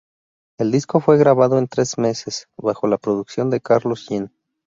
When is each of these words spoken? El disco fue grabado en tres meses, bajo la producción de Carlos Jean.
El 0.57 0.71
disco 0.71 0.99
fue 0.99 1.17
grabado 1.19 1.59
en 1.59 1.67
tres 1.67 1.99
meses, 1.99 2.47
bajo 2.57 2.87
la 2.87 2.97
producción 2.97 3.51
de 3.51 3.61
Carlos 3.61 4.07
Jean. 4.09 4.31